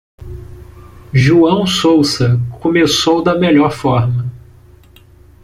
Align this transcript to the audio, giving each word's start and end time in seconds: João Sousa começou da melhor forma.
João 1.13 1.67
Sousa 1.67 2.39
começou 2.59 3.21
da 3.21 3.37
melhor 3.37 3.71
forma. 3.71 4.25